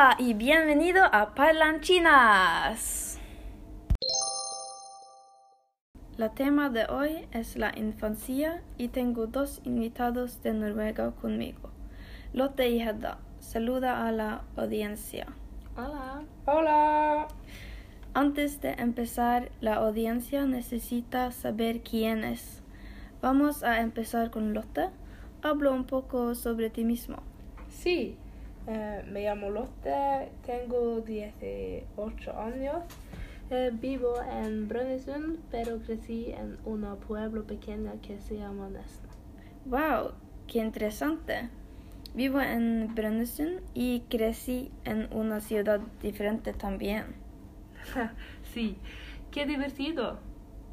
[0.00, 3.20] Hola y bienvenido a Parlanchinas.
[6.16, 11.68] La tema de hoy es la infancia y tengo dos invitados de Noruega conmigo.
[12.32, 15.26] Lotte y Hedda, saluda a la audiencia.
[15.76, 16.22] Hola.
[16.46, 17.28] Hola.
[18.14, 22.62] Antes de empezar, la audiencia necesita saber quién es.
[23.20, 24.88] Vamos a empezar con Lotte.
[25.42, 27.18] Habla un poco sobre ti mismo.
[27.68, 28.16] Sí,
[28.70, 32.84] eh, me llamo Lotte, tengo 18 años.
[33.50, 39.08] Eh, vivo en Brønnøysund, pero crecí en un pueblo pequeño que se llama Nesna.
[39.64, 40.12] Wow,
[40.46, 41.50] qué interesante.
[42.14, 47.06] Vivo en Brønnøysund y crecí en una ciudad diferente también.
[48.54, 48.76] sí,
[49.32, 50.20] qué divertido.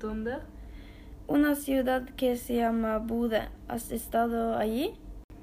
[0.00, 0.38] ¿Dónde?
[1.26, 3.50] Una ciudad que se llama Buda.
[3.68, 4.94] ¿Has estado allí?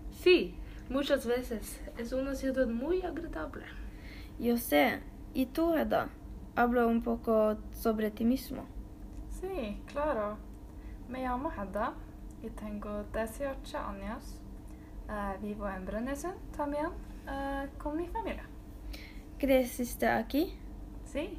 [0.09, 0.55] Sí,
[0.89, 1.79] muchas veces.
[1.97, 3.65] Es una ciudad muy agradable.
[4.39, 4.99] Yo sé.
[5.33, 6.09] ¿Y tú, Hedda?
[6.55, 8.65] Habla un poco sobre ti mismo.
[9.29, 10.37] Sí, claro.
[11.07, 11.93] Me llamo Hedda
[12.41, 14.39] y tengo 18 años.
[15.07, 18.43] Uh, vivo en Brønnøysund también uh, con mi familia.
[19.39, 20.53] ¿Creciste aquí?
[21.05, 21.37] Sí.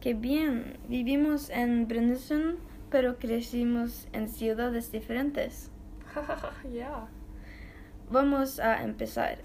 [0.00, 0.78] Qué bien.
[0.88, 2.58] Vivimos en Brønnøysund,
[2.90, 5.70] pero crecimos en ciudades diferentes.
[6.72, 7.08] Ya.
[8.08, 9.38] Vamos a empezar.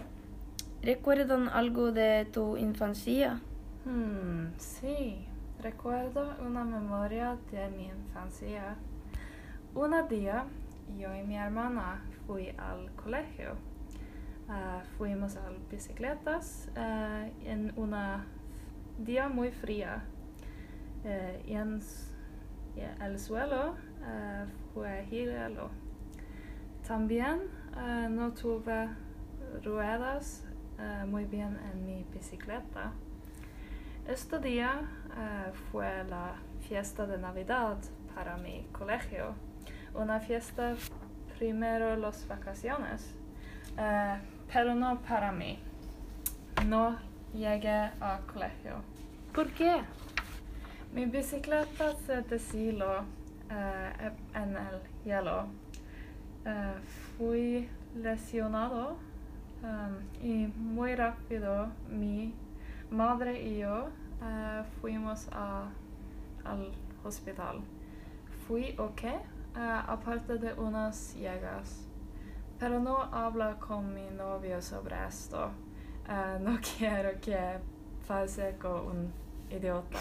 [0.83, 3.41] ¿Recuerdan algo de tu infancia?
[3.85, 5.25] Hmm, sí,
[5.63, 8.75] recuerdo una memoria de mi infancia.
[9.73, 10.45] Un día
[10.95, 13.53] yo y mi hermana fui al colegio.
[14.47, 17.95] Uh, fuimos a bicicletas uh, en un
[18.99, 20.03] día muy fría.
[21.03, 21.55] Uh, y
[23.03, 23.75] el suelo
[24.75, 25.71] fue hielo.
[26.87, 27.39] También
[28.09, 28.89] no tuve
[29.63, 30.45] ruedas
[31.07, 32.91] muy bien en mi bicicleta.
[34.07, 36.33] Este día uh, fue la
[36.67, 37.77] fiesta de Navidad
[38.15, 39.35] para mi colegio.
[39.93, 40.75] Una fiesta
[41.37, 43.15] primero las vacaciones,
[43.77, 44.17] uh,
[44.51, 45.59] pero no para mí.
[46.67, 46.97] No
[47.31, 48.81] llegué al colegio.
[49.33, 49.83] ¿Por qué?
[50.93, 55.47] Mi bicicleta se deshiló uh, en el hielo.
[57.17, 58.97] Fui lesionado
[59.63, 62.33] um, y muy rápido mi
[62.89, 63.89] madre y yo
[64.21, 65.69] uh, fuimos a,
[66.43, 66.71] al
[67.03, 67.61] hospital.
[68.47, 69.03] Fui ok,
[69.55, 71.87] uh, aparte de unas llagas.
[72.59, 75.49] Pero no habla con mi novio sobre esto.
[76.41, 77.57] No quiero que
[78.07, 79.13] pase con un
[79.49, 79.99] idiota.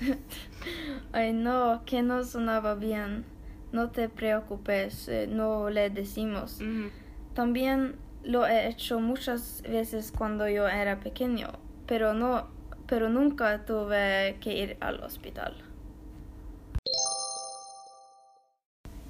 [1.12, 3.24] Ay, no, que no sonaba bien.
[3.72, 6.60] No te preocupes, eh, no le decimos.
[7.34, 11.48] También lo he hecho muchas veces cuando yo era pequeño,
[11.86, 12.48] pero no,
[12.86, 15.54] pero nunca tuve que ir al hospital.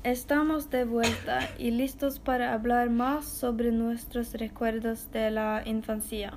[0.05, 6.33] Estamos de vuelta y listos para hablar más sobre nuestros recuerdos de la infancia.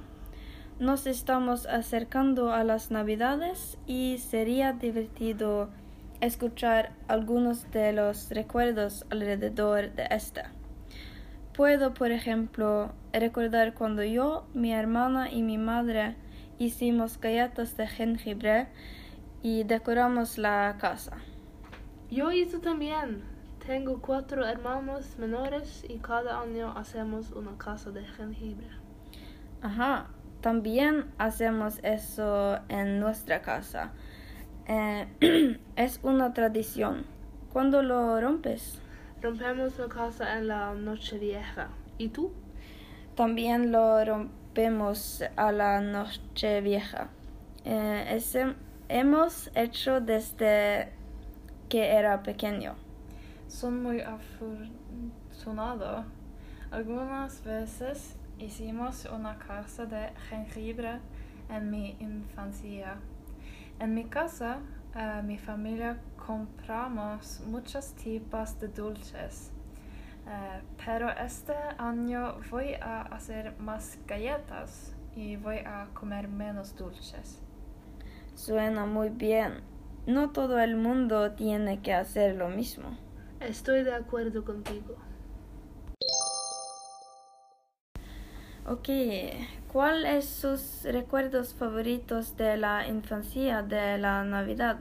[0.80, 5.70] Nos estamos acercando a las navidades y sería divertido
[6.22, 10.52] escuchar algunos de los recuerdos alrededor de esta.
[11.54, 16.16] Puedo, por ejemplo, recordar cuando yo, mi hermana y mi madre
[16.60, 18.68] hicimos galletas de jengibre
[19.42, 21.18] y decoramos la casa.
[22.10, 23.24] Yo hice también.
[23.66, 28.70] Tengo cuatro hermanos menores y cada año hacemos una casa de jengibre.
[29.62, 30.08] Ajá,
[30.42, 33.94] también hacemos eso en nuestra casa.
[34.68, 35.08] Eh,
[35.76, 37.06] es una tradición.
[37.54, 38.82] ¿Cuándo lo rompes?
[39.22, 41.70] Rompemos la casa en la noche vieja.
[41.98, 42.32] ¿Y tú?
[43.16, 47.10] También lo rompemos a la noche vieja.
[47.64, 48.56] Eh, ese,
[48.90, 50.92] hemos hecho desde
[51.70, 52.76] que era pequeño.
[53.48, 56.06] Son muy afortunados.
[56.72, 61.00] Algunas veces hicimos una casa de jengibre
[61.50, 62.98] en mi infancia.
[63.78, 64.60] En mi casa,
[64.96, 69.52] uh, mi familia compramos muchos tipos de dulces.
[70.26, 77.42] Uh, pero este año voy a hacer más galletas y voy a comer menos dulces.
[78.34, 79.62] Suena muy bien.
[80.08, 82.98] No todo el mundo tiene que hacer lo mismo.
[83.42, 84.96] Estoy de acuerdo contigo.
[88.68, 88.90] Ok,
[89.72, 94.78] ¿cuáles sus recuerdos favoritos de la infancia de la Navidad?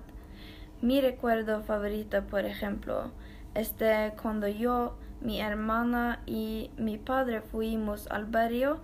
[0.81, 3.11] Mi recuerdo favorito, por ejemplo,
[3.55, 8.81] es de cuando yo, mi hermana y mi padre fuimos al barrio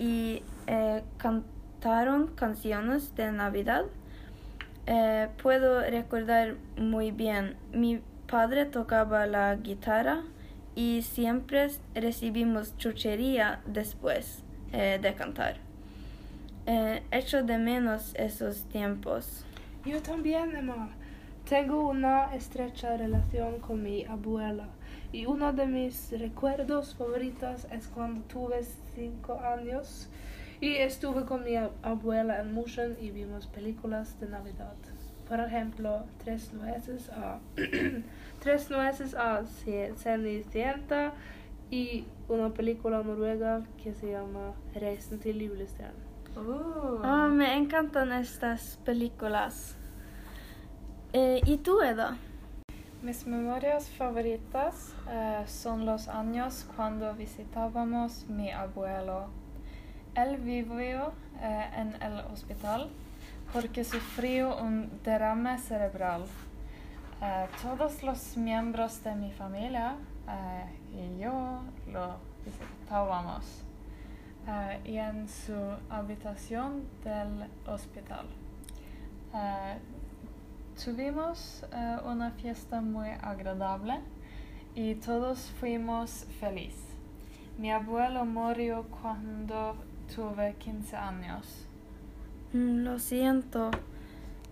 [0.00, 1.44] y eh, can
[1.82, 3.84] cantaron canciones de Navidad.
[4.86, 10.22] Eh, puedo recordar muy bien, mi padre tocaba la guitarra
[10.74, 14.42] y siempre recibimos chuchería después
[14.72, 15.56] eh, de cantar.
[16.66, 19.44] Eh, echo de menos esos tiempos.
[19.84, 20.90] Yo también, Emma.
[21.48, 24.68] Tengo una estrecha relación con mi abuela
[25.10, 28.62] y uno de mis recuerdos favoritos es cuando tuve
[28.94, 30.08] cinco años
[30.60, 34.76] y estuve con mi abuela en Mushen y vimos películas de Navidad.
[35.32, 37.38] Por ejemplo, Tres nueces a
[38.40, 39.42] Tres nueces a
[39.96, 41.14] Cenicienta
[41.70, 46.02] y una película noruega que se llama Reisen till julestjernen.
[46.36, 47.00] Uh.
[47.02, 49.78] Oh, me encantan estas películas.
[51.14, 52.18] Eh, ¿Y tú, Eda?
[53.00, 59.28] Mis memorias favoritas eh, son los años cuando visitábamos mi abuelo.
[60.14, 62.90] Él vivió eh, en el hospital
[63.52, 66.24] porque sufrió un derrame cerebral.
[67.20, 69.94] Eh, todos los miembros de mi familia
[70.28, 71.62] eh, y yo
[71.92, 73.62] lo visitábamos
[74.48, 75.54] eh, y en su
[75.88, 78.26] habitación del hospital.
[80.84, 81.64] Tuvimos
[82.04, 84.00] una fiesta muy agradable
[84.74, 86.92] y todos fuimos felices.
[87.58, 89.76] Mi abuelo murió cuando
[90.14, 91.66] tuve 15 años.
[92.52, 93.70] Mm, Lo siento,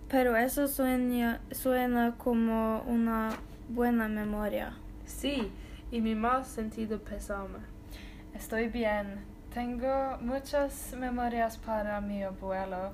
[0.09, 3.29] pero eso sueña- suena como una
[3.69, 4.73] buena memoria.
[5.05, 5.51] Sí,
[5.91, 7.59] y mi más sentido pésame.
[8.33, 9.23] Estoy bien.
[9.53, 12.93] Tengo muchas memorias para mi abuelo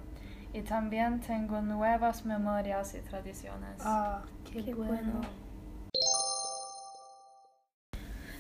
[0.53, 3.79] y también tengo nuevas memorias y tradiciones.
[3.81, 4.93] Ah, qué, Qué bueno.
[4.93, 5.21] bueno.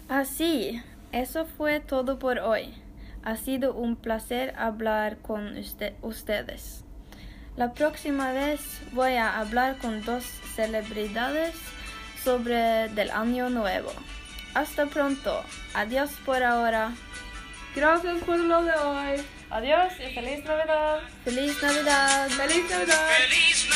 [0.09, 0.81] Así,
[1.11, 2.73] eso fue todo por hoy.
[3.23, 6.83] Ha sido un placer hablar con usted- ustedes.
[7.55, 8.61] La próxima vez
[8.93, 10.23] voy a hablar con dos
[10.55, 11.55] celebridades
[12.23, 13.91] sobre del año nuevo.
[14.53, 15.43] Hasta pronto.
[15.73, 16.91] Adiós por ahora.
[17.75, 19.21] Gracias por lo de hoy.
[19.49, 20.99] Adiós y feliz Navidad.
[21.23, 22.27] Feliz Navidad.
[22.29, 23.07] ¡Feliz Navidad!
[23.17, 23.66] Feliz